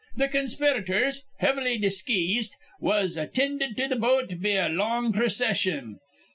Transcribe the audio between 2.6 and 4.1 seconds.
was attinded to th'